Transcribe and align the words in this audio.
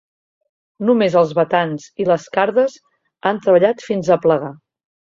Només 0.89 1.17
els 1.21 1.35
batans 1.41 1.87
i 2.05 2.09
les 2.13 2.27
cardes 2.39 2.81
han 3.31 3.45
treballat 3.47 3.89
fins 3.93 4.15
a 4.19 4.23
plegar. 4.29 4.55